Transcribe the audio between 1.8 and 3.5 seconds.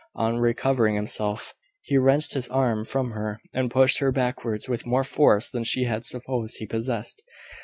he wrenched his arm from her,